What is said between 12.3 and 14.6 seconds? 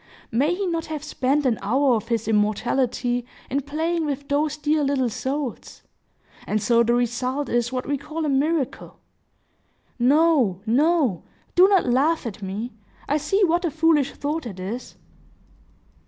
me; I see what a foolish thought it